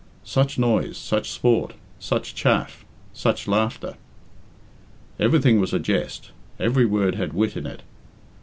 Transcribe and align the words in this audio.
Such 0.23 0.57
noise, 0.57 0.97
such 0.97 1.29
sport, 1.29 1.73
such 1.99 2.33
chaff, 2.33 2.83
such 3.13 3.47
laughter! 3.47 3.97
Everything 5.19 5.59
was 5.59 5.75
a 5.75 5.79
jest 5.79 6.31
every 6.59 6.87
word 6.87 7.13
had 7.13 7.33
wit 7.33 7.55
in 7.55 7.67
it. 7.67 7.83